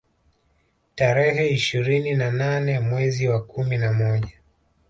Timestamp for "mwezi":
2.79-3.27